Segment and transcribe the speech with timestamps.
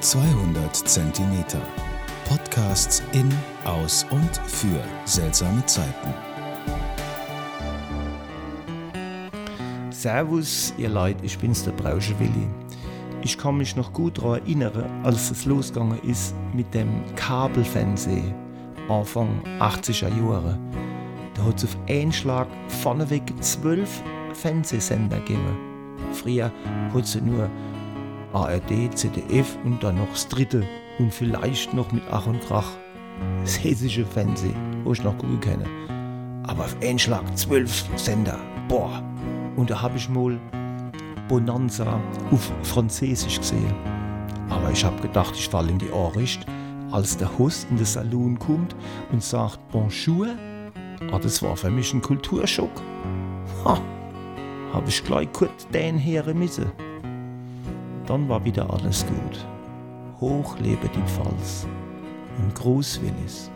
[0.00, 1.60] 200 Zentimeter.
[2.28, 3.32] Podcasts in,
[3.64, 6.14] aus und für seltsame Zeiten.
[9.90, 12.46] Servus, ihr Leute, ich bin's, der Brausche Willi.
[13.22, 18.34] Ich kann mich noch gut daran erinnern, als es losgegangen ist mit dem Kabelfernsehen
[18.88, 20.58] Anfang 80er Jahre.
[21.34, 24.02] Da hat es auf einen Schlag vorneweg zwölf
[24.34, 25.56] Fernsehsender gegeben.
[26.12, 26.52] Früher
[26.92, 27.50] hat es nur
[28.36, 30.62] ARD, ZDF und dann noch das dritte
[30.98, 32.68] und vielleicht noch mit Ach und Krach
[33.40, 35.64] das hessische Fernsehen, wo ich noch gucken kann.
[36.46, 38.38] Aber auf einen Schlag zwölf Sender.
[38.68, 39.02] Boah!
[39.56, 40.38] Und da habe ich mal
[41.28, 41.98] Bonanza
[42.30, 43.74] auf Französisch gesehen.
[44.50, 46.46] Aber ich habe gedacht, ich falle in die Ohrricht,
[46.92, 48.76] als der Host in den Salon kommt
[49.12, 50.28] und sagt Bonjour.
[51.10, 52.82] Ah, das war für mich ein Kulturschock.
[53.64, 53.80] Ha,
[54.72, 56.70] habe ich gleich kurz den hören müssen.
[58.06, 59.46] Dann war wieder alles gut.
[60.20, 61.66] Hoch lebe die Pfalz
[62.38, 63.50] und Gruß Willis.